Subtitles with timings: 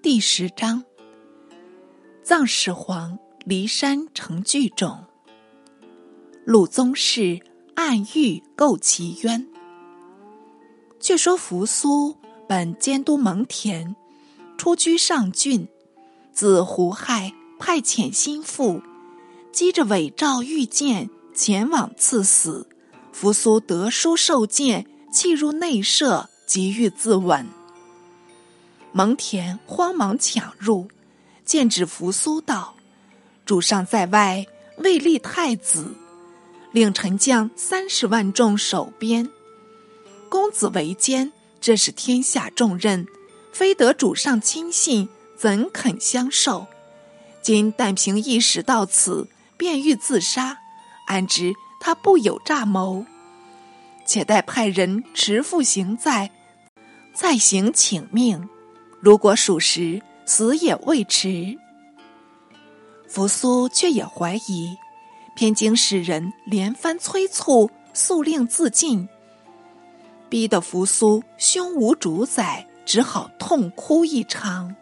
[0.00, 0.84] 第十章：
[2.22, 5.04] 葬始皇骊山成巨冢。
[6.44, 7.40] 鲁宗室
[7.74, 9.48] 暗喻构其冤。
[11.00, 12.16] 却说扶苏
[12.48, 13.96] 本监督蒙恬，
[14.56, 15.66] 出居上郡，
[16.32, 18.80] 自胡亥派遣心腹，
[19.50, 22.68] 击着伪诏御见前往赐死。
[23.12, 27.46] 扶苏得书受见，弃入内舍，急欲自刎。
[28.92, 30.88] 蒙恬慌忙抢入，
[31.44, 32.74] 见指扶苏道
[33.44, 34.46] ：“主上在外，
[34.78, 35.94] 未立太子，
[36.72, 39.28] 令臣将三十万众守边。
[40.28, 43.06] 公子为监，这是天下重任，
[43.52, 46.66] 非得主上亲信，怎肯相受？
[47.40, 50.58] 今但凭一时到此，便欲自杀，
[51.06, 53.06] 安知他不有诈谋？
[54.04, 56.30] 且待派人持赴行在，
[57.14, 58.48] 再行请命。”
[59.00, 61.56] 如果属实，死也未迟。
[63.06, 64.76] 扶苏却也怀疑，
[65.34, 69.08] 偏经使人连番催促，速令自尽，
[70.28, 74.74] 逼得扶苏胸无主宰，只好痛哭一场。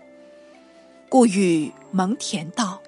[1.08, 2.82] 故与蒙恬道：“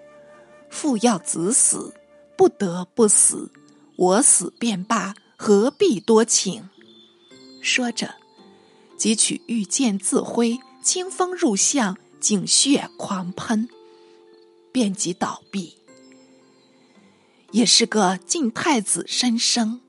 [0.68, 1.94] 父要子死，
[2.36, 3.52] 不得不死，
[3.96, 6.68] 我死便罢，何必多请？”
[7.62, 8.14] 说着，
[8.96, 10.58] 即取玉剑自挥。
[10.82, 13.68] 清风入相，景血狂喷，
[14.72, 15.76] 便即倒闭。
[17.50, 19.80] 也是个晋太子申生，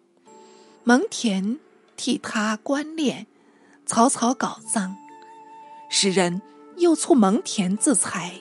[0.83, 1.57] 蒙恬
[1.95, 3.25] 替他观殓，
[3.85, 4.95] 草草搞葬。
[5.89, 6.41] 使人
[6.77, 8.39] 又促蒙恬自裁，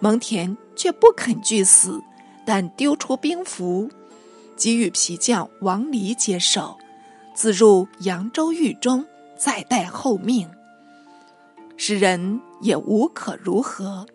[0.00, 2.02] 蒙恬却不肯拒死，
[2.46, 3.90] 但丢出兵符，
[4.56, 6.78] 给予皮匠王离接手，
[7.34, 9.06] 自入扬州狱中，
[9.36, 10.48] 再待后命。
[11.76, 14.06] 使人也无可如何，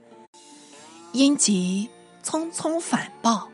[1.12, 1.90] 因即
[2.24, 3.50] 匆匆反报。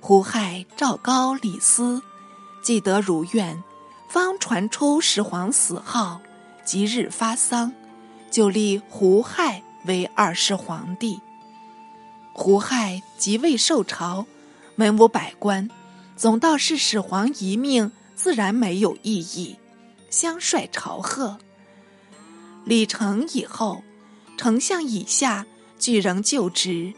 [0.00, 2.02] 胡亥、赵高、李斯
[2.62, 3.62] 既得如愿，
[4.08, 6.20] 方传出始皇死号，
[6.64, 7.72] 即日发丧，
[8.30, 11.18] 就立胡亥为二世皇帝。
[12.34, 14.26] 胡亥即位受朝，
[14.76, 15.70] 文武百官
[16.16, 19.56] 总道是始皇遗命，自然没有异议，
[20.10, 21.38] 相率朝贺。
[22.64, 23.82] 李成以后，
[24.36, 25.46] 丞相以下
[25.78, 26.94] 俱仍就职，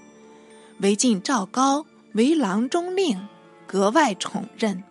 [0.81, 3.27] 唯晋赵高为郎中令，
[3.66, 4.84] 格外宠任。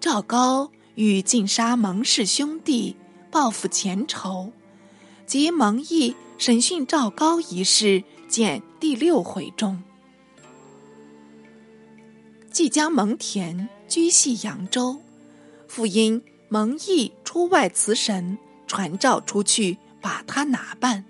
[0.00, 2.96] 赵高欲尽杀蒙氏兄弟，
[3.30, 4.52] 报复前仇，
[5.26, 9.82] 及蒙毅审讯赵高一事，见第六回中。
[12.50, 15.00] 即将蒙恬居系扬州，
[15.68, 18.38] 复因蒙毅出外辞神。
[18.66, 21.04] 传召出去，把他拿办。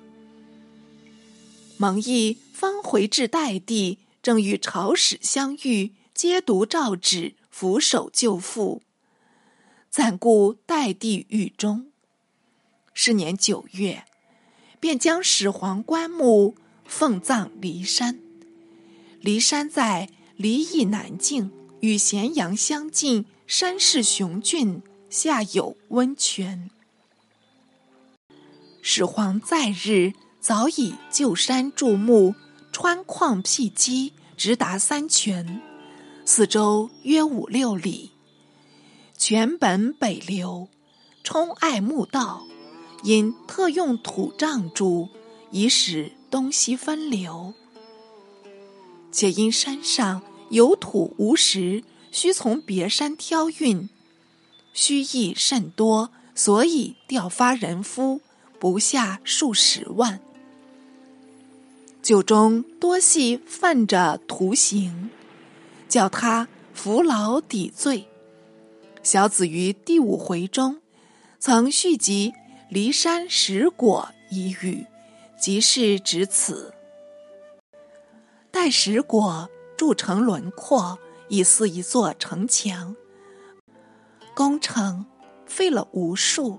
[1.78, 8.82] 蒙毅方回至代地，正与朝使相遇，皆读诏旨，俯首就父。
[9.90, 11.86] 暂顾代地狱中。
[12.92, 14.04] 是年九月，
[14.80, 16.54] 便将始皇棺木
[16.86, 18.18] 奉葬骊山。
[19.22, 21.50] 骊山在离邑南境，
[21.80, 26.70] 与咸阳相近，山势雄峻，下有温泉。
[28.88, 32.36] 始皇在日早已就山筑墓，
[32.70, 35.60] 穿矿辟基，直达三泉，
[36.24, 38.12] 四周约五六里。
[39.18, 40.68] 泉本北流，
[41.24, 42.46] 冲隘墓道，
[43.02, 45.08] 因特用土障筑，
[45.50, 47.54] 以使东西分流。
[49.10, 51.82] 且因山上有土无石，
[52.12, 53.90] 需从别山挑运，
[54.72, 58.20] 需役甚多，所以调发人夫。
[58.68, 60.18] 不下数十万，
[62.02, 65.08] 酒中多系犯着徒刑，
[65.88, 68.08] 叫他服劳抵罪。
[69.04, 70.80] 小子于第五回中，
[71.38, 72.34] 曾续集
[72.72, 74.84] 骊山石果一语，
[75.40, 76.74] 即是指此。
[78.50, 80.98] 待石果铸成轮廓，
[81.28, 82.96] 已似一座城墙，
[84.34, 85.06] 工程
[85.46, 86.58] 费了无数。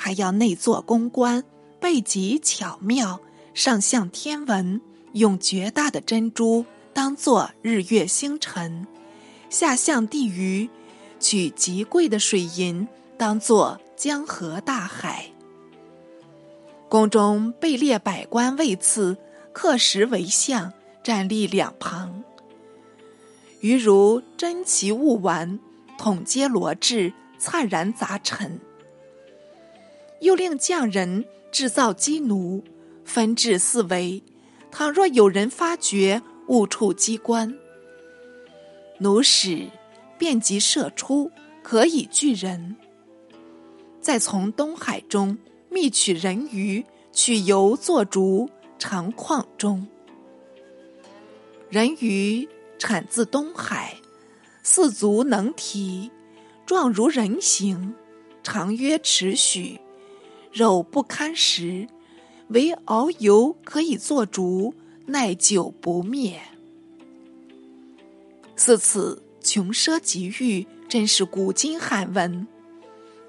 [0.00, 1.42] 还要内做宫冠，
[1.80, 3.20] 背脊巧妙，
[3.52, 4.80] 上象天文，
[5.14, 8.86] 用绝大的珍珠当做日月星辰，
[9.50, 10.70] 下象地鱼，
[11.18, 12.86] 取极贵的水银
[13.18, 15.32] 当做江河大海。
[16.88, 19.18] 宫中被列百官位次，
[19.52, 20.72] 刻石为像，
[21.02, 22.22] 站立两旁，
[23.60, 25.58] 于如珍奇物玩，
[25.98, 28.60] 统皆罗质，灿然杂陈。
[30.20, 32.62] 又令匠人制造机奴，
[33.04, 34.22] 分至四围。
[34.70, 37.56] 倘若有人发觉，误触机关，
[38.98, 39.68] 弩矢
[40.18, 41.30] 便即射出，
[41.62, 42.76] 可以拒人。
[44.00, 45.36] 再从东海中
[45.70, 48.48] 觅取人鱼，取油做竹，
[48.78, 49.86] 长矿中。
[51.70, 52.48] 人鱼
[52.78, 53.94] 产自东海，
[54.62, 56.10] 四足能提，
[56.64, 57.94] 状如人形，
[58.42, 59.78] 长约尺许，
[60.52, 61.88] 肉不堪食，
[62.48, 64.74] 唯熬油可以做竹，
[65.06, 66.40] 耐久不灭。
[68.56, 72.46] 似此穷奢极欲，真是古今罕闻。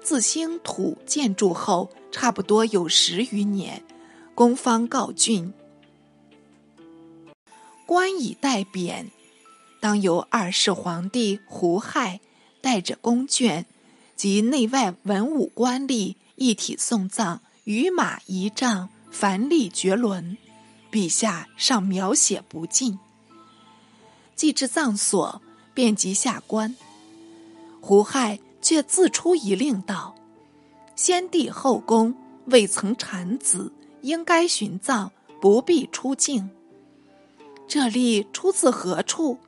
[0.00, 3.84] 自兴土建筑后，差不多有十余年，
[4.34, 5.52] 公方告竣。
[7.86, 9.10] 官以待贬，
[9.78, 12.20] 当由二世皇帝胡亥
[12.60, 13.66] 带着宫眷
[14.20, 20.36] 及内外文武官吏一体送葬，于马仪仗，凡立绝伦，
[20.90, 22.98] 笔下尚描写不尽。
[24.36, 25.40] 既至葬所，
[25.72, 26.76] 便即下官。
[27.80, 30.14] 胡亥却自出一令道
[30.94, 32.14] ：“先帝后宫
[32.44, 33.72] 未曾产子，
[34.02, 36.50] 应该寻葬，不必出境。”
[37.66, 39.38] 这令出自何处？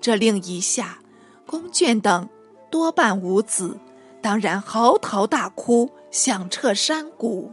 [0.00, 0.98] 这令一下，
[1.46, 2.28] 宫眷等
[2.68, 3.78] 多半无子，
[4.22, 7.52] 当然嚎啕大哭，响彻山谷。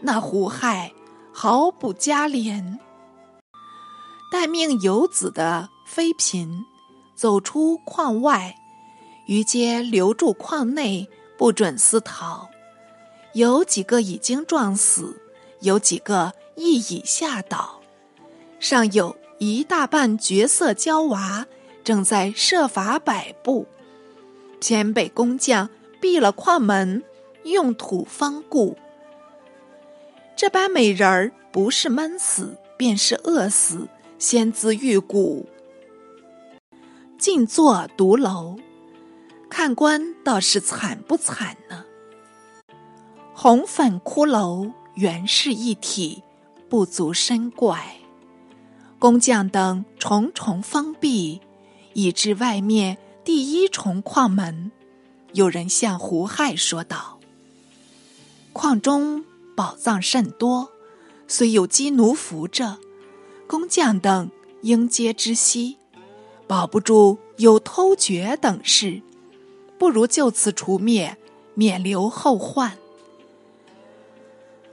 [0.00, 0.92] 那胡亥
[1.32, 2.78] 毫不加怜，
[4.32, 6.64] 待命有子的妃嫔
[7.14, 8.56] 走出矿外，
[9.26, 12.48] 于皆留住矿内，不准私逃。
[13.34, 15.20] 有几个已经撞死，
[15.60, 17.80] 有几个亦已下倒。
[18.58, 21.46] 尚有一大半绝色娇娃
[21.84, 23.66] 正在设法摆布，
[24.60, 25.68] 偏被工匠
[26.00, 27.02] 闭了矿门，
[27.44, 28.76] 用土方固。
[30.34, 33.88] 这般美人儿不是闷死，便是饿死，
[34.18, 35.46] 先自玉骨，
[37.18, 38.58] 静坐独楼，
[39.48, 41.84] 看官倒是惨不惨呢？
[43.32, 46.22] 红粉骷髅原是一体，
[46.68, 47.96] 不足深怪。
[48.98, 51.40] 工匠等重重封闭，
[51.92, 52.96] 以致外面
[53.26, 54.70] 第一重矿门。
[55.32, 57.18] 有人向胡亥说道
[58.54, 59.24] ：“矿中
[59.56, 60.70] 宝藏甚多，
[61.26, 62.78] 虽有机奴扶着，
[63.48, 64.30] 工匠等
[64.62, 65.76] 应皆知悉，
[66.46, 69.02] 保不住有偷掘等事，
[69.76, 71.18] 不如就此除灭，
[71.54, 72.78] 免留后患。”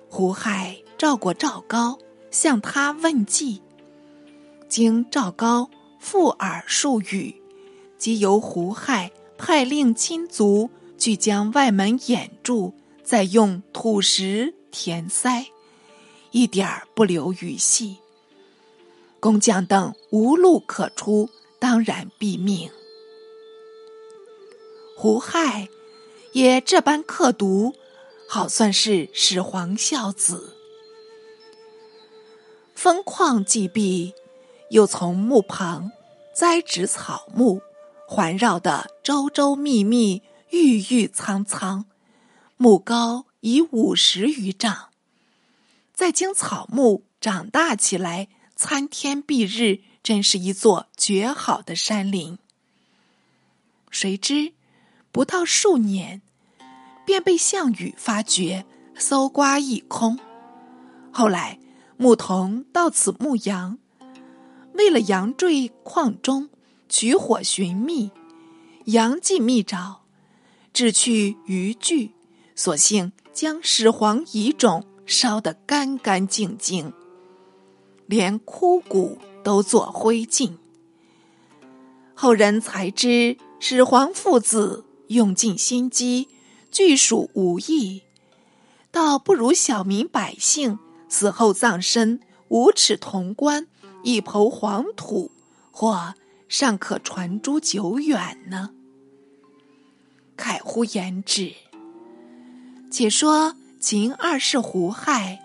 [0.07, 1.97] 胡亥召过赵高，
[2.29, 3.63] 向他问计。
[4.69, 7.41] 经赵高附耳数语，
[8.03, 15.45] 即由胡亥派令亲族俱将外门掩住，再用土石填塞，
[16.31, 17.99] 一点儿不留余隙。
[19.21, 21.29] 工匠等无路可出，
[21.59, 22.69] 当然毙命。
[24.97, 25.69] 胡亥
[26.33, 27.73] 也这般刻毒，
[28.27, 30.57] 好算是始皇孝子。
[32.75, 34.13] 封矿既毕。
[34.69, 35.91] 又从墓旁
[36.33, 37.61] 栽植草木，
[38.07, 40.21] 环绕的周周密密，
[40.51, 41.85] 郁郁苍苍，
[42.57, 44.89] 木高已五十余丈。
[45.93, 52.37] 再经草木长大起来，参天蔽日，真是一座绝好的山林。
[53.89, 54.53] 谁知
[55.11, 56.21] 不到数年，
[57.05, 60.19] 便被项羽发觉，搜刮一空。
[61.11, 61.59] 后来
[61.97, 63.77] 牧童到此牧羊。
[64.73, 66.49] 为了羊坠矿中，
[66.93, 68.11] 取火寻觅，
[68.85, 70.01] 羊尽觅着，
[70.71, 72.11] 只去渔具，
[72.55, 76.93] 索性将始皇遗冢烧得干干净净，
[78.05, 80.51] 连枯骨都做灰烬。
[82.13, 86.27] 后人才知始皇父子用尽心机，
[86.69, 88.03] 俱属无益，
[88.91, 90.77] 倒不如小民百姓
[91.09, 92.19] 死后葬身
[92.49, 93.65] 五尺铜棺。
[94.03, 95.31] 一抔黄土，
[95.71, 96.13] 或
[96.53, 98.69] 尚可传诸久远呢。
[100.37, 101.51] 慨乎言之。
[102.91, 105.39] 且说秦二世胡亥，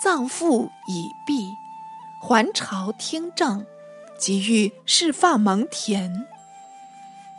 [0.00, 1.48] 葬父已毕，
[2.22, 3.66] 还朝听政，
[4.16, 6.26] 即欲释放蒙恬。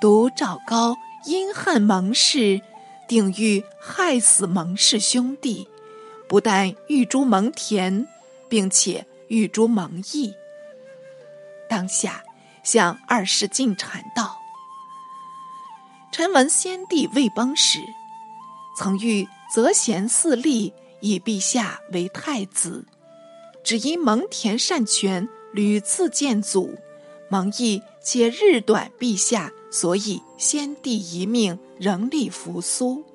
[0.02, 2.60] 独赵高因恨蒙氏，
[3.08, 5.70] 定欲害死蒙氏兄弟，
[6.28, 8.06] 不但欲诛蒙恬，
[8.50, 9.08] 并且。
[9.28, 10.36] 欲诛蒙毅，
[11.68, 12.24] 当下
[12.66, 14.42] 向二世进谗道
[16.12, 17.80] ：“臣闻先帝未崩时，
[18.76, 22.86] 曾欲择贤四立以陛下为太子，
[23.64, 26.76] 只因蒙恬擅权，屡次见阻，
[27.30, 33.06] 蒙毅且日短陛下，所以先帝遗命，仍立扶苏。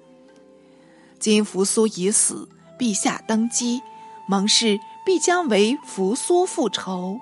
[1.18, 3.82] 今扶苏已死，陛下登基，
[4.28, 7.20] 蒙氏必将为扶苏复仇，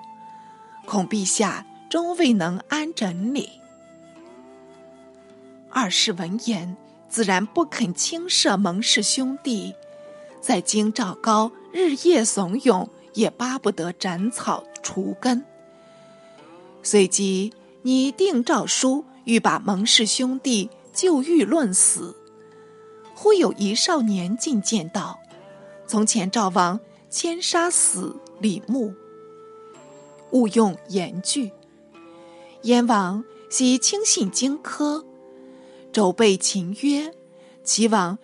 [0.85, 3.49] 恐陛下终未能安枕礼。
[5.71, 6.77] 二世闻言，
[7.09, 9.73] 自然不肯轻赦蒙氏兄弟，
[10.39, 15.43] 在京兆高日夜怂恿，也巴不得斩草除根。
[16.83, 22.15] 随即拟定诏书，欲把蒙氏兄弟就狱论死。
[23.15, 25.19] 忽有一少年进谏道
[25.87, 26.79] ：“从前赵王
[27.09, 28.93] 先杀死李牧，
[30.31, 31.51] 勿用言句。
[32.63, 35.05] 燕王喜轻信荆轲，
[35.93, 37.13] 周备秦曰
[37.63, 38.17] ：‘齐王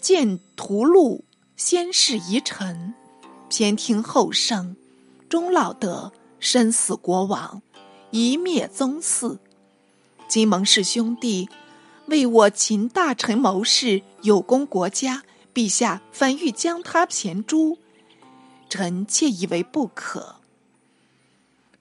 [0.00, 1.20] 见屠戮，
[1.56, 2.94] 先世遗臣，
[3.50, 4.76] 偏听后圣，
[5.28, 7.60] 终老得身死国亡，
[8.10, 9.38] 一灭宗嗣。
[10.26, 11.48] 今蒙氏兄弟。’”
[12.06, 15.22] 为我秦大臣谋士，有功国家，
[15.54, 17.78] 陛下反欲将他骈诛，
[18.68, 20.41] 臣妾以为不可。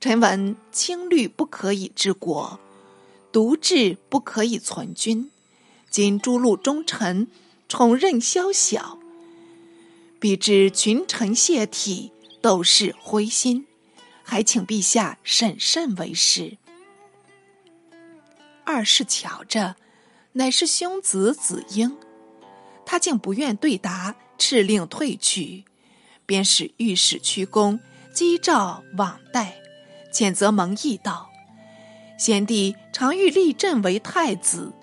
[0.02, 2.60] 臣闻清律不可以治国，
[3.32, 5.30] 独治不可以存君。
[5.92, 7.28] 今诸路忠臣
[7.70, 8.98] 宠任宵小，
[10.20, 13.68] 必致群臣泄体，斗士灰心，
[14.24, 16.58] 还请陛下审慎为是。
[18.66, 19.76] 二是瞧着。
[20.34, 21.96] 乃是兄子子婴，
[22.86, 25.66] 他竟不愿对答，敕令退去，
[26.26, 27.80] 便使御史屈躬
[28.14, 29.61] 击诏往代，
[30.12, 31.30] 谴责蒙毅道
[32.18, 34.74] ：“先帝常欲立朕为太子，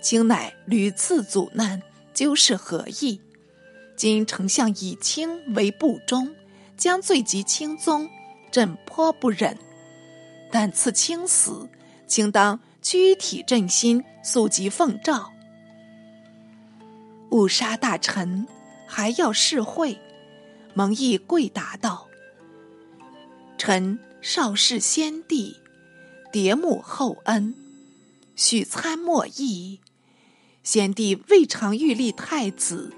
[0.00, 1.82] 卿乃屡次阻难，
[2.14, 3.20] 究是何意？
[3.96, 6.34] 今丞相以卿为不忠，
[6.76, 8.08] 将罪及卿宗，
[8.50, 9.58] 朕颇不忍。
[10.50, 11.68] 但赐卿死，
[12.06, 15.30] 卿当。”躯体振心，速即奉诏。
[17.30, 18.46] 误杀大臣，
[18.86, 19.98] 还要示惠。
[20.72, 22.06] 蒙毅跪答道
[23.58, 25.56] ：“臣少事先帝，
[26.32, 27.54] 迭母厚恩，
[28.34, 29.80] 许参莫议。
[30.64, 32.92] 先帝未尝欲立太子，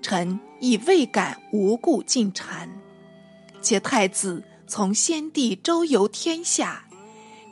[0.00, 2.68] 臣亦未敢无故进谗。
[3.60, 6.84] 且太子从先帝周游天下。”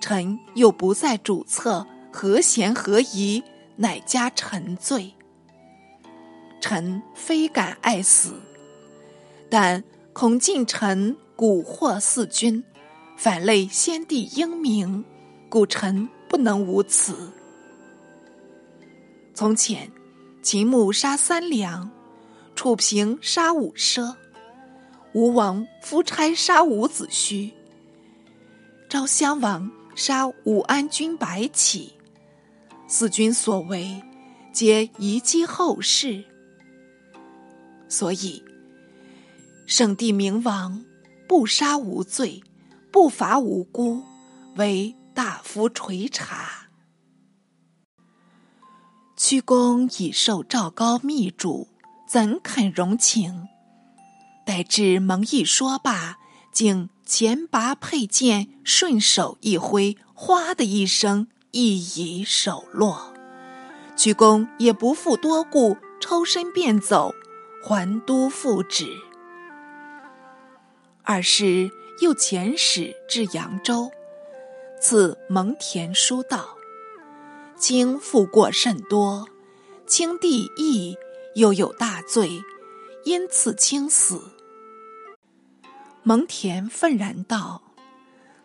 [0.01, 3.43] 臣又不在主侧，何嫌何疑？
[3.77, 5.15] 乃加臣罪。
[6.61, 8.35] 臣非敢爱死，
[9.51, 12.63] 但恐近臣蛊惑四君，
[13.17, 15.05] 反类先帝英明，
[15.49, 17.33] 故臣不能无此。
[19.35, 19.91] 从前，
[20.43, 21.91] 秦穆杀三良，
[22.55, 24.15] 楚平杀五奢，
[25.13, 27.53] 吴王夫差杀伍子胥，
[28.89, 29.71] 昭襄王。
[29.97, 31.95] 杀武安君白起，
[32.87, 34.03] 四君所为，
[34.53, 36.23] 皆遗迹后世。
[37.89, 38.45] 所以，
[39.65, 40.85] 圣帝明王
[41.27, 42.43] 不杀无罪，
[42.97, 44.03] 不罚无辜，
[44.55, 46.71] 为大夫垂察。
[49.15, 51.69] 屈公已受赵高密嘱，
[52.09, 53.49] 怎肯容情？
[54.47, 56.17] 待至蒙毅说罢，
[56.51, 56.89] 竟。
[57.05, 63.13] 前拔佩剑，顺手一挥，哗的一声，一已手落。
[63.95, 67.15] 屈公也不复多顾，抽身便走，
[67.63, 68.89] 还都复旨。
[71.03, 73.91] 二是又遣使至扬州，
[74.81, 76.57] 赐蒙恬书道
[77.57, 79.27] ：“卿负过甚多，
[79.87, 80.97] 卿弟义
[81.35, 82.43] 又有大罪，
[83.05, 84.21] 因赐卿死。”
[86.05, 87.63] 蒙恬愤然道：“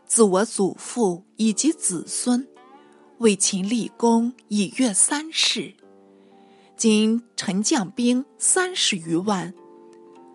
[0.08, 2.48] 自我祖父以及子孙，
[3.20, 5.74] 为秦立功以阅三世。
[6.78, 9.54] 今臣将兵三十余万，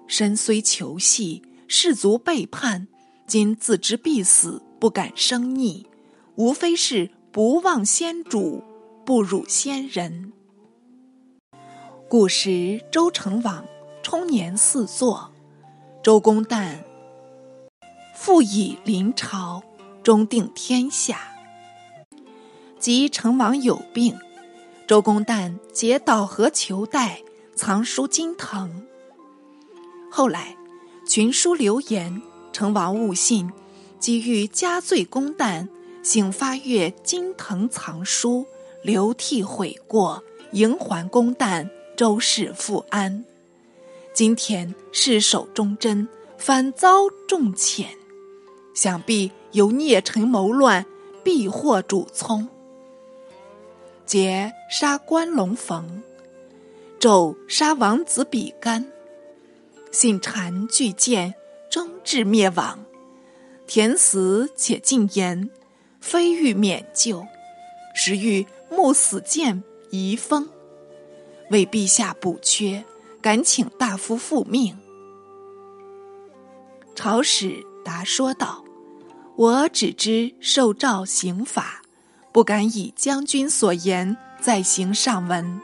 [0.07, 2.87] 身虽求系，士卒背叛，
[3.27, 5.87] 今自知必死，不敢生逆，
[6.37, 8.63] 无非是不忘先主，
[9.05, 10.33] 不辱先人。
[12.09, 13.65] 古时周成王
[14.03, 15.33] 冲年四座，
[16.03, 16.79] 周公旦。”
[18.15, 19.63] 复以临朝，
[20.03, 21.19] 终定天下。
[22.79, 24.17] 及成王有病，
[24.87, 27.21] 周公旦结岛河求代，
[27.57, 28.87] 藏书金藤。
[30.11, 30.57] 后来
[31.07, 32.23] 群书流言，
[32.57, 33.53] 成王误信，
[33.99, 35.69] 即欲加罪公旦，
[36.03, 38.47] 醒发阅金藤藏书，
[38.83, 43.27] 流涕悔过，迎还公旦，周氏复安。
[44.15, 46.09] 今天是守忠贞，
[46.39, 47.89] 反遭重谴，
[48.73, 50.87] 想必由孽臣谋乱，
[51.23, 52.49] 必获主聪。
[54.07, 56.03] 桀杀关龙逢，
[56.99, 58.91] 纣杀王子比干，
[59.91, 61.35] 信谗拒谏，
[61.71, 62.85] 终至灭亡。
[63.67, 65.51] 田死且尽言，
[66.01, 67.27] 非欲免救，
[67.95, 70.49] 实欲慕死谏遗风，
[71.51, 72.85] 为陛下补缺，
[73.21, 74.79] 敢请大夫复命。
[76.95, 78.65] 朝使答说道
[79.37, 81.83] ：“我只知受诏刑法。”
[82.33, 85.59] 不敢以将军所言再行上文。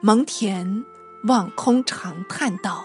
[0.00, 0.84] 蒙恬
[1.24, 2.84] 望空长叹道：“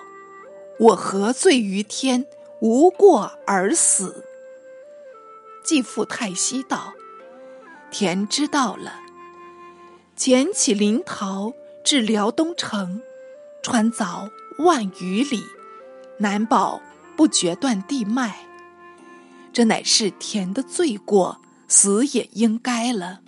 [0.80, 2.26] 我何罪于天，
[2.62, 4.26] 无过而死？”
[5.64, 6.94] 继父太息道
[7.92, 9.00] ：“田知道了。
[10.16, 11.54] 捡起灵桃
[11.84, 13.02] 至辽东城，
[13.62, 15.44] 穿凿万余里，
[16.20, 16.82] 难保
[17.16, 18.48] 不决断地脉。
[19.52, 23.22] 这乃是田的罪过。”死也应该了。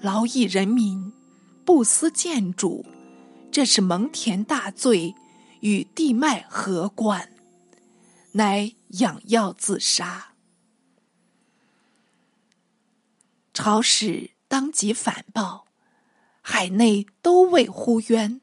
[0.00, 1.12] 劳役人民，
[1.64, 2.86] 不思建主，
[3.50, 5.12] 这是蒙恬大罪，
[5.62, 7.30] 与地脉何关？
[8.32, 10.32] 乃养药自杀。
[13.54, 15.68] 朝使当即反报，
[16.40, 18.40] 海内都为呼冤，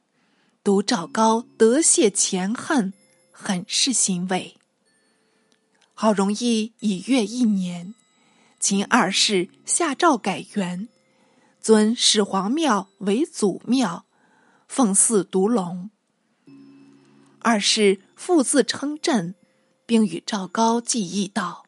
[0.64, 2.94] 独赵高得泄前恨，
[3.32, 4.56] 很是欣慰。
[5.94, 7.94] 好容易已越一年。
[8.62, 10.88] 秦二世下诏改元，
[11.60, 14.06] 尊始皇庙为祖庙，
[14.70, 15.90] 奉祀独龙。
[17.42, 19.36] 二是复自称朕，
[19.86, 21.66] 并与赵高计议道：“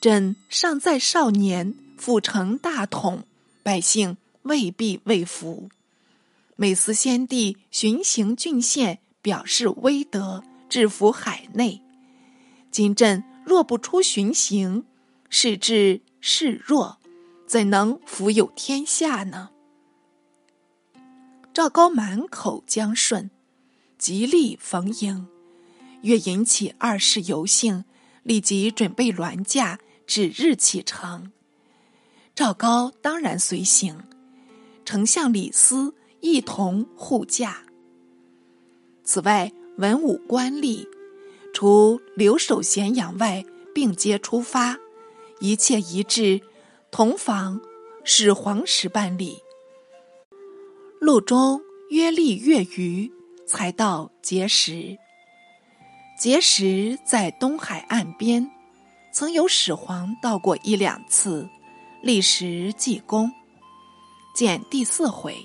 [0.00, 3.24] 朕尚在少年，复成大统，
[3.62, 5.68] 百姓未必畏服。
[6.56, 11.80] 每思先帝巡行郡县，表示威德，制服海内。
[12.70, 14.84] 今朕若不出巡行。”
[15.34, 16.98] 是智是弱，
[17.46, 19.48] 怎能福有天下呢？
[21.54, 23.30] 赵高满口将顺，
[24.02, 25.28] 极力逢迎，
[26.00, 27.84] 越引起二世游幸，
[28.24, 31.30] 立即准备銮驾，指日启程。
[32.34, 34.02] 赵高当然随行，
[34.84, 37.62] 丞相李斯一同护驾。
[39.04, 40.88] 此外，文武官吏
[41.54, 44.80] 除留守咸阳外，并皆出发。
[45.38, 46.40] 一切一致，
[46.90, 47.60] 同房
[48.02, 49.38] 始皇时办理。
[50.98, 53.12] 路中约历月余，
[53.52, 54.96] 才到碣石。
[56.18, 58.50] 碣石在东海岸边，
[59.12, 61.46] 曾有始皇到过一两次，
[62.00, 63.30] 历时济功，
[64.34, 65.36] 见第四回。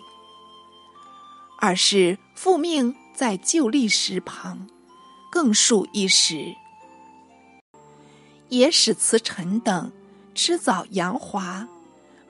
[1.59, 4.65] 二是复命在旧历石旁，
[5.29, 6.55] 更数一时。
[8.47, 9.91] 也使慈臣等
[10.33, 11.67] 吃早扬华，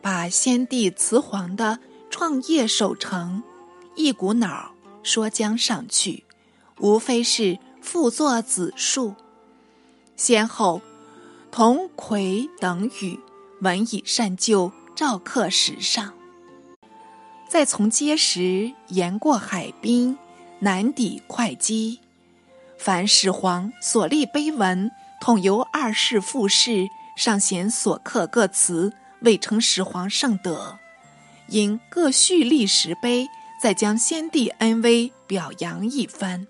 [0.02, 1.78] 把先帝慈皇的
[2.10, 3.44] 创业守成
[3.96, 4.72] 一股脑
[5.08, 6.26] 说将上去，
[6.80, 9.16] 无非是复作子述，
[10.18, 10.82] 先后
[11.50, 13.18] 同魁等语，
[13.62, 16.14] 文以善就，照刻石上。
[17.48, 20.18] 再从碣石沿过海滨，
[20.60, 22.00] 南抵会稽，
[22.78, 24.92] 凡始皇所立碑文。
[25.20, 30.78] 统由二世复世上贤所刻各词，未称始皇圣德，
[31.48, 33.28] 因各叙立石碑，
[33.62, 36.48] 再将先帝恩威表扬一番，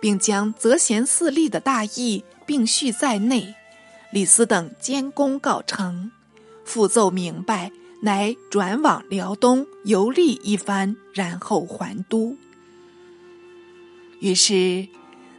[0.00, 3.54] 并将择贤四立的大义并叙在内。
[4.10, 6.10] 李斯等监功告成，
[6.64, 7.70] 复奏明白，
[8.02, 12.36] 乃转往辽东游历一番，然后还都。
[14.20, 14.88] 于是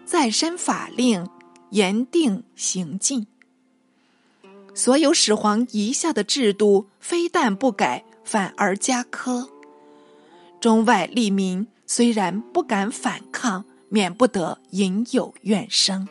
[0.06, 1.28] 再申法令。
[1.71, 3.28] 严定行进，
[4.73, 9.47] 所有始皇遗下的制度，非但不改，反而加苛。
[10.60, 16.08] 中外利民虽然不敢反抗，免不得隐有怨声。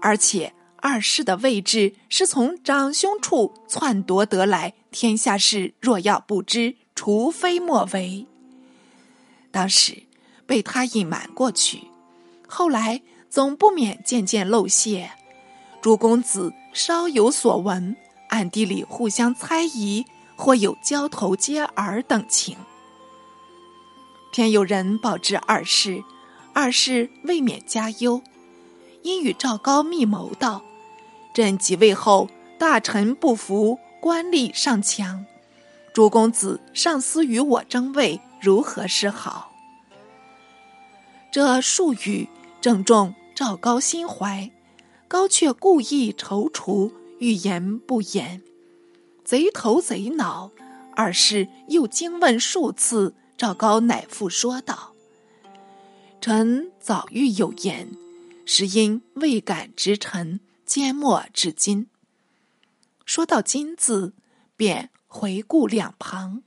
[0.00, 8.26] 而且二世的位置是从长兄处篡夺得来，天下事若要不知，除非莫为。
[9.50, 10.04] 当时
[10.46, 11.82] 被他隐瞒过去，
[12.46, 13.02] 后来。
[13.32, 15.10] 总不免渐渐露馅，
[15.80, 17.96] 诸公子稍有所闻，
[18.28, 20.04] 暗地里互相猜疑，
[20.36, 22.58] 或有交头接耳等情。
[24.32, 26.02] 偏有人报知二世，
[26.54, 28.22] 二世未免加忧，
[29.02, 30.62] 因与赵高密谋道
[31.34, 35.26] ：“朕即位后，大臣不服，官吏尚强，
[35.92, 39.52] 诸公子尚思与我争位，如何是好？”
[41.30, 42.26] 这数语
[42.62, 44.50] 正中赵高心怀，
[45.08, 48.40] 高却故意踌躇，欲言不言，
[49.22, 50.50] 贼头贼脑。
[50.94, 54.92] 二世又惊问数次，赵高乃复说道
[56.22, 57.88] ：“臣早欲有言，
[58.46, 61.88] 实因未敢直陈，缄默至今。”
[63.04, 64.14] 说到“今”字，
[64.56, 66.44] 便回顾两旁。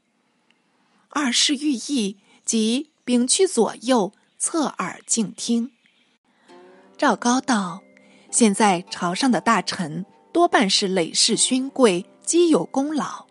[1.10, 5.74] 二是寓意，即屏去左右，侧耳静听。
[6.98, 7.82] 赵高道
[8.32, 13.26] ：“现在朝上的大臣多半是累世勋贵，积有功劳。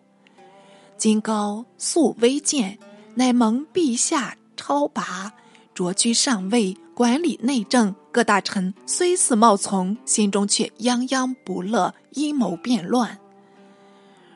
[0.99, 2.79] 今高素微贱，
[3.15, 5.33] 乃蒙陛下超拔，
[5.75, 7.95] 擢居上位，管理内政。
[8.13, 13.19] 各大臣虽似冒从，心中却泱泱不乐，阴谋变乱。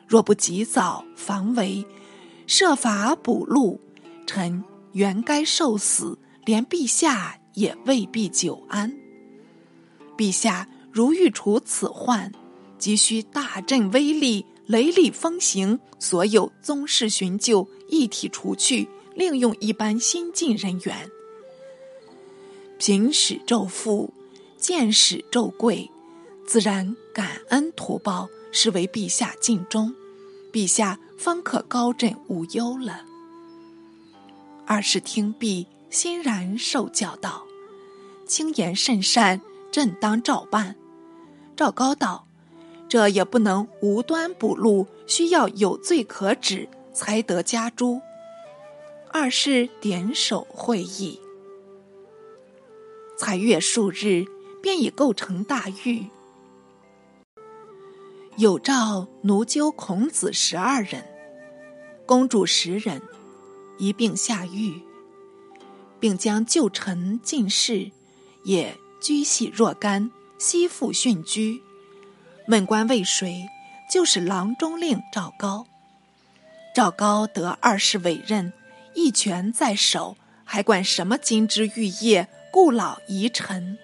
[0.07, 1.85] 若不及早防围。”
[2.47, 3.79] 设法补路，
[4.25, 4.63] 臣
[4.93, 8.91] 原该受死，连陛下也未必久安。
[10.17, 12.31] 陛下如欲除此患，
[12.79, 21.11] 急需大振威力，雷厉风行，所有宗室寻旧一体除去，另用一般新进人员。
[22.77, 24.13] 平使骤富，
[24.57, 25.89] 见使骤贵，
[26.47, 29.93] 自然感恩图报，是为陛下尽忠。
[30.51, 30.99] 陛下。
[31.19, 33.03] 方可高枕无忧了。
[34.65, 37.43] 二是听毕，欣然受教道
[38.25, 40.77] ：“轻言甚善，朕当照办。”
[41.57, 42.25] 赵高道
[42.87, 46.69] ：“这也不能无端补录，需要有罪可指，
[46.99, 48.01] 才得加诛。”
[49.09, 51.17] 二是点首会议。
[53.17, 54.25] 才月数日，
[54.61, 56.07] 便已构成大狱。
[58.35, 61.05] 有诏奴纠孔子十二人，
[62.05, 63.01] 公主十人，
[63.77, 64.81] 一并下狱，
[65.99, 67.91] 并将旧臣进士
[68.43, 71.61] 也拘系若干，悉复训居。
[72.47, 73.47] 问官为谁？
[73.91, 75.65] 就是郎中令赵高。
[76.79, 78.53] 赵高得二世委任，
[78.93, 80.15] 一权在手，
[80.45, 83.77] 还管什么金枝玉叶、故老遗臣？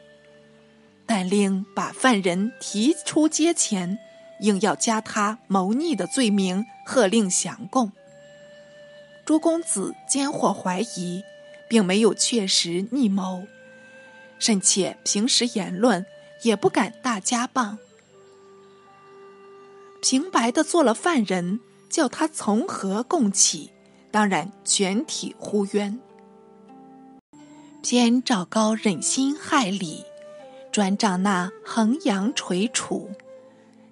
[1.06, 4.00] 但令把犯人提出阶前。
[4.40, 7.92] 硬要加他谋逆的罪名，喝令降供。
[9.26, 11.22] 朱公子兼或怀疑，
[11.68, 13.46] 并没有确实逆谋，
[14.40, 16.06] 甚且平时言论
[16.44, 17.76] 也不敢大加谤，
[20.02, 21.60] 平白的做了犯人，
[21.96, 23.72] 叫他从何供起？
[24.12, 25.98] 当然全体呼冤。
[27.82, 30.04] 偏赵高忍心害李，
[30.74, 33.12] 专仗那衡阳垂楚。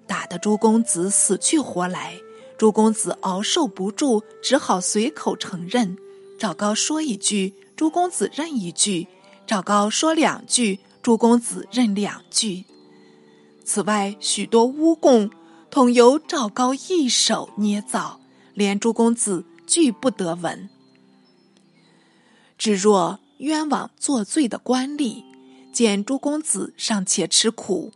[0.06, 2.16] 打得朱公子死去活来，
[2.58, 5.98] 朱公子熬受不住，只好随口承认。
[6.38, 9.08] 赵高说一句，朱公子认一句；
[9.48, 12.66] 赵高说两句，朱公子认两句。
[13.63, 15.32] 此外许多诬供，
[15.74, 18.20] 统由赵高一手捏造，
[18.54, 20.70] 连朱公子俱不得闻。
[22.60, 25.24] 只若冤枉作罪的官吏，
[25.72, 27.92] 见朱公子尚且吃苦，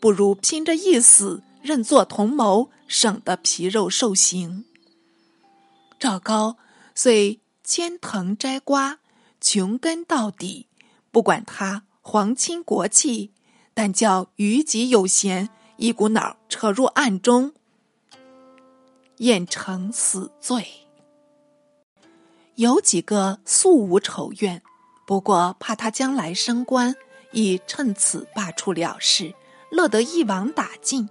[0.00, 1.42] 不如拼着一死。
[1.60, 4.64] 认作同谋，省得皮肉受刑。
[5.98, 6.56] 赵高
[6.94, 9.00] 遂牵藤摘瓜，
[9.38, 10.68] 穷根到底，
[11.10, 13.32] 不管他皇亲国戚，
[13.74, 17.52] 但叫余己有嫌，一股脑扯入案中，
[19.18, 20.66] 验成死罪。
[22.56, 24.60] 有几个素无仇怨，
[25.06, 26.96] 不过怕他将来升官，
[27.30, 29.32] 已趁此罢黜了事，
[29.70, 31.08] 乐得一网打尽。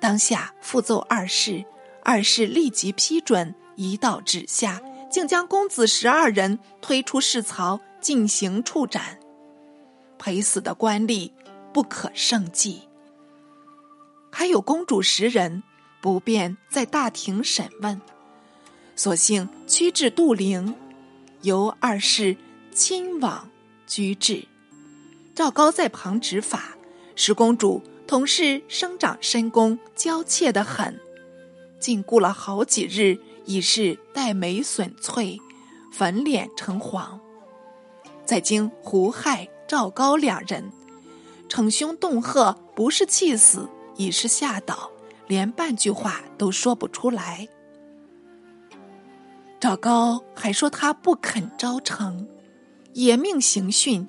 [0.00, 1.66] 当下复奏二世，
[2.02, 9.20] 二世立即批准，一道旨下，竟将公子十二人推出市曹，进行处斩。
[10.18, 11.30] 陪死的官吏
[11.74, 12.88] 不可胜计。
[14.36, 15.62] 还有公主十人，
[16.00, 18.00] 不便在大庭审问，
[18.96, 20.74] 索性屈至杜陵，
[21.42, 22.36] 由二世
[22.72, 23.48] 亲往
[23.86, 24.48] 居治。
[25.36, 26.76] 赵高在旁执法，
[27.14, 27.80] 十公主。
[28.08, 31.00] 同是生长深宫，娇怯的很。
[31.78, 35.40] 禁锢了好几日，已是黛眉损翠，
[35.92, 37.20] 粉脸成黄。
[38.26, 40.70] 再经胡亥、赵高两人，
[41.48, 44.90] 逞凶动吓，不是气死，已是吓倒，
[45.26, 47.48] 连半句话都说不出来。
[49.60, 52.28] 赵高还说他不肯招成，
[52.92, 54.06] 也命刑讯，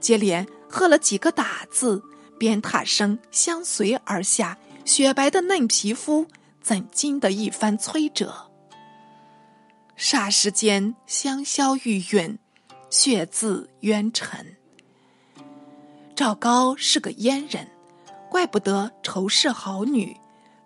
[0.00, 2.02] 接连喝了几个打字。
[2.38, 6.26] 鞭挞声相随而下，雪白的嫩皮肤
[6.60, 8.50] 怎经得一番摧折？
[9.96, 12.36] 霎时间香消玉殒，
[12.90, 14.56] 血渍冤臣。
[16.14, 17.70] 赵高是个阉人，
[18.36, 20.14] 怪不得仇视好女。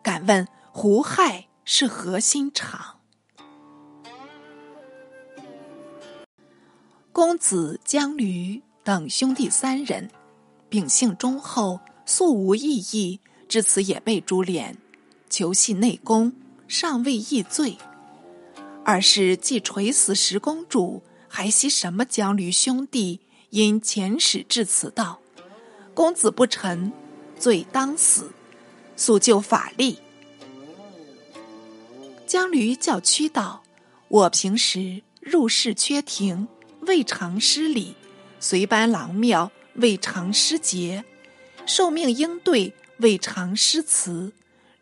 [0.02, 2.98] 敢问胡亥是何心肠？
[7.12, 10.10] 公子姜驴等兄弟三人，
[10.68, 14.76] 秉性忠厚，素无异议，至此也被株连，
[15.28, 16.32] 求系内宫，
[16.66, 17.78] 尚未议罪。
[18.84, 23.20] 二是既垂死十公主，还惜什么姜驴兄弟？
[23.50, 25.20] 因遣使至此道。
[25.94, 26.92] 公子不臣，
[27.40, 28.30] 罪当死，
[28.96, 29.98] 速就法力。
[32.26, 33.62] 江驴叫屈道
[34.08, 36.46] ：“我平时入室缺庭，
[36.82, 37.94] 未尝失礼；
[38.38, 41.02] 随班郎庙，未尝失节；
[41.66, 44.32] 受命应对，未尝失辞。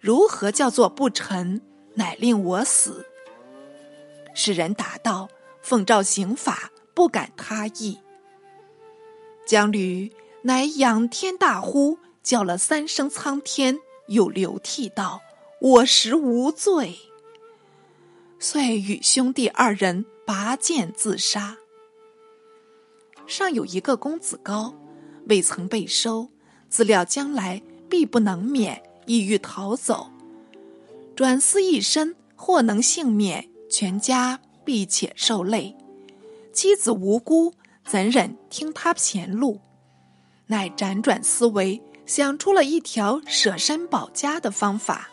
[0.00, 1.62] 如何叫做不臣？
[1.94, 3.06] 乃令我死。”
[4.34, 5.28] 世人答道
[5.62, 8.00] ：“奉诏刑法，不敢他意。”
[9.46, 10.12] 江驴。
[10.42, 13.78] 乃仰天大呼，叫了三声苍天，
[14.08, 15.20] 又流涕道
[15.60, 16.98] ：“我实无罪。”
[18.38, 21.56] 遂与兄弟二人拔剑自杀。
[23.26, 24.74] 尚有一个公子高，
[25.26, 26.28] 未曾被收，
[26.68, 30.10] 自料将来必不能免，意欲逃走。
[31.16, 35.76] 转思一身，或能幸免，全家必且受累。
[36.52, 37.52] 妻子无辜，
[37.84, 39.60] 怎忍听他骈录？
[40.46, 45.10] 乃辗转思维，想出了一条舍身保家的方法。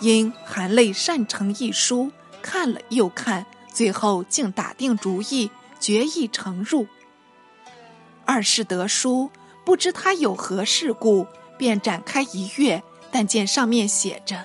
[0.00, 6.86] 因含泪善成一书，看了又看，最后竟打定主意，决意成入。
[8.26, 9.30] 二世得书，
[9.64, 14.44] 不知他有何事故，便展开一阅，但见上面写着：“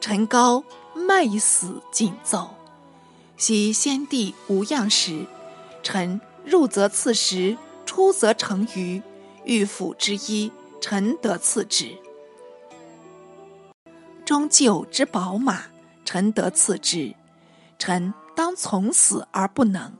[0.00, 0.62] 陈高
[0.94, 2.54] 卖死谨奏，
[3.36, 5.26] 昔先帝无恙时，
[5.82, 9.02] 臣入则赐食。”出则成鱼，
[9.48, 11.86] 御府之一，臣得赐之；
[14.22, 15.64] 中就之宝马，
[16.04, 17.14] 臣得赐之。
[17.78, 19.94] 臣当从死而不能。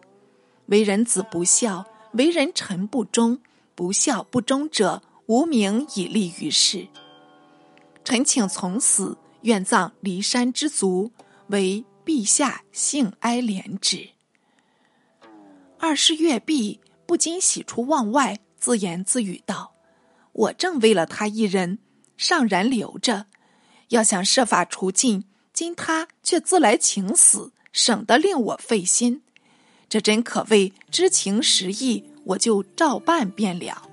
[0.66, 3.40] 为人子不孝，为人臣不忠，
[3.74, 6.88] 不孝不忠者，无名以立于世。
[8.04, 11.10] 臣请从死，愿葬骊山之族，
[11.46, 14.10] 为陛下幸哀怜之。
[15.78, 16.82] 二世月毕。
[17.06, 19.74] 不禁喜出望外，自言自语道
[20.32, 21.78] ：“我正为了他一人，
[22.16, 23.26] 尚然留着，
[23.88, 29.22] 要想设法除尽，今他却自来请死，省得令我费心。
[29.88, 33.88] 这真可谓知情识意，我就照办便了。”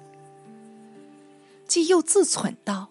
[1.68, 2.90] 既又自忖道：“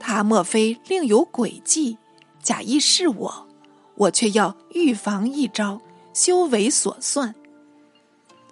[0.00, 1.96] 他莫非另有诡计，
[2.42, 3.48] 假意是我？
[3.94, 5.80] 我却要预防一招，
[6.12, 7.34] 修为所算。”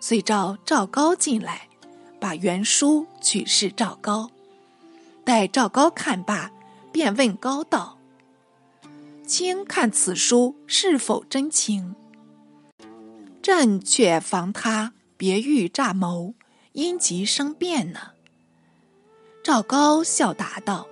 [0.00, 1.68] 遂召赵高进来，
[2.22, 4.30] 把原书取示赵高。
[5.24, 6.52] 待赵高看罢，
[6.92, 7.98] 便问高道
[9.26, 11.96] ：“卿看此书是否真情？”
[13.42, 16.34] 朕却防他别欲诈谋，
[16.74, 18.12] 因急生变呢。
[19.42, 20.86] 赵高笑答道：“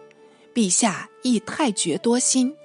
[0.53, 2.57] 陛下亦太绝多心，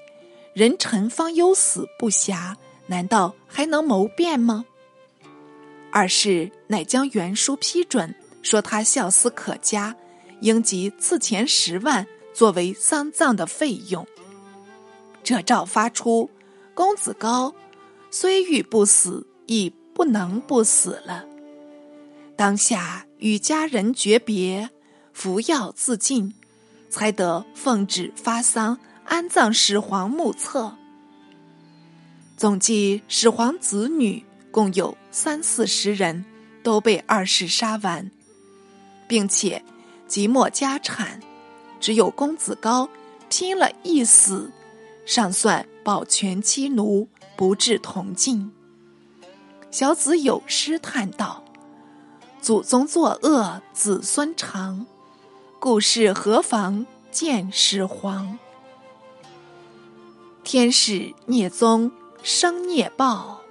[0.56, 2.56] 人臣方忧死不暇，
[2.88, 4.65] 难道还能谋变吗？”
[5.93, 9.95] 二是乃将原书批准，说他孝思可嘉，
[10.39, 14.08] 应即赐钱十万作为丧葬的费用。
[15.23, 16.29] 这诏发出，
[16.73, 17.53] 公子高
[18.12, 21.25] 虽欲不死，亦不能不死了。
[22.38, 24.69] 当下与家人诀别，
[25.12, 26.36] 服药自尽，
[26.89, 30.77] 才得奉旨发丧，安葬始皇墓侧。
[32.38, 34.23] 总计始皇子女。
[34.51, 36.23] 共有三四十人
[36.63, 38.10] 都被二世杀完，
[39.08, 39.63] 并且
[40.08, 41.22] 即没家产，
[41.80, 42.89] 只有公子高
[43.30, 44.52] 拼了一死，
[45.06, 48.52] 尚算保全妻奴，不致同尽。
[49.72, 51.44] 小子有诗叹道
[52.41, 54.86] ：“祖宗作恶，子孙长，
[55.60, 58.38] 故事何妨见始皇？
[60.44, 61.91] 天使孽宗
[62.24, 63.41] 生孽报。”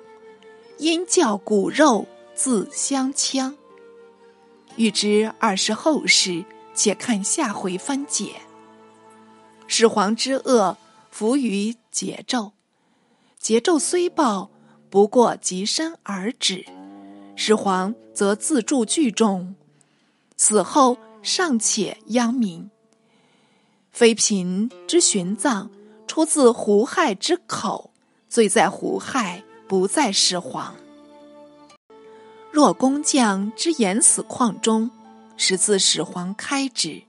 [0.79, 3.55] 因教骨肉自相戕。
[4.77, 8.37] 欲知二世后事，且看下回分解。
[9.67, 10.77] 始皇之恶，
[11.11, 12.53] 伏于桀纣。
[13.41, 14.51] 桀纣虽暴，
[14.91, 16.65] 不过及身而止。
[17.37, 19.55] 始皇则自铸聚众，
[20.37, 22.71] 死后尚且殃民。
[23.91, 25.71] 妃嫔之殉葬，
[26.07, 27.91] 出自胡亥之口，
[28.29, 29.43] 罪在胡亥。
[29.67, 30.75] 不在始皇。
[32.55, 34.88] 若工匠之言死矿中，
[35.37, 37.03] 始自始皇开之。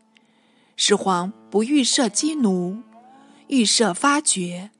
[0.75, 2.81] 始皇不欲设激奴，
[3.45, 4.71] 欲设发掘，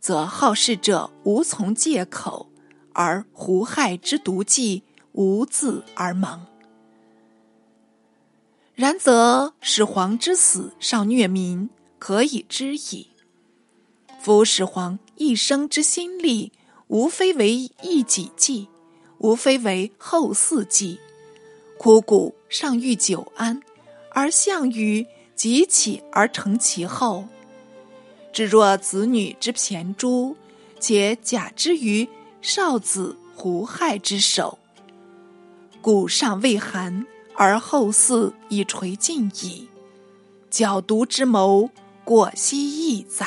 [0.00, 2.48] 则好事者无从借口，
[2.94, 4.82] 而胡亥之毒计
[5.12, 6.46] 无自而萌。
[8.74, 13.08] 然则始皇之死尚虐民，可以知矣。
[14.22, 16.50] 夫始皇一生之心力，
[16.88, 18.68] 无非为一己计，
[19.18, 20.98] 无非为后嗣计。
[21.78, 23.60] 枯骨尚欲久安，
[24.10, 27.26] 而项羽急起而成其后。
[28.32, 30.36] 至若子女之骈诛，
[30.80, 32.08] 且假之于
[32.40, 34.58] 少子胡亥之手，
[35.80, 37.06] 骨尚未寒。
[37.36, 39.68] 而后嗣已垂尽矣，
[40.52, 41.68] 狡毒之谋，
[42.04, 43.26] 果惜亦哉！